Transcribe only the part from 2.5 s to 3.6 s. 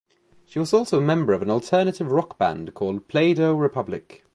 called Playdoh